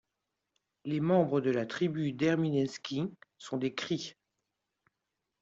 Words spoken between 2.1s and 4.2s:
d'Ermineskin sont des Cris.